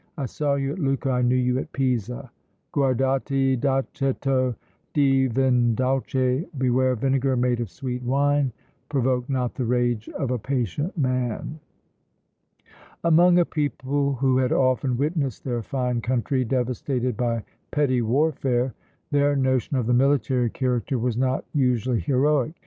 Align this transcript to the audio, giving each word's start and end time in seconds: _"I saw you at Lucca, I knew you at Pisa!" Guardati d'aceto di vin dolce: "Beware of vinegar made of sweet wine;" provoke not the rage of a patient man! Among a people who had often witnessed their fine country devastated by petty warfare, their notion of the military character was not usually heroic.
_"I 0.17 0.25
saw 0.25 0.55
you 0.55 0.71
at 0.71 0.79
Lucca, 0.79 1.11
I 1.11 1.21
knew 1.21 1.35
you 1.35 1.59
at 1.59 1.71
Pisa!" 1.73 2.31
Guardati 2.73 3.55
d'aceto 3.55 4.55
di 4.95 5.27
vin 5.27 5.75
dolce: 5.75 6.43
"Beware 6.57 6.93
of 6.93 7.01
vinegar 7.01 7.37
made 7.37 7.59
of 7.59 7.69
sweet 7.69 8.01
wine;" 8.01 8.51
provoke 8.89 9.29
not 9.29 9.53
the 9.53 9.63
rage 9.63 10.09
of 10.09 10.31
a 10.31 10.39
patient 10.39 10.97
man! 10.97 11.59
Among 13.03 13.37
a 13.37 13.45
people 13.45 14.15
who 14.15 14.37
had 14.39 14.51
often 14.51 14.97
witnessed 14.97 15.43
their 15.43 15.61
fine 15.61 16.01
country 16.01 16.45
devastated 16.45 17.15
by 17.15 17.43
petty 17.69 18.01
warfare, 18.01 18.73
their 19.11 19.35
notion 19.35 19.77
of 19.77 19.85
the 19.85 19.93
military 19.93 20.49
character 20.49 20.97
was 20.97 21.15
not 21.15 21.45
usually 21.53 21.99
heroic. 21.99 22.53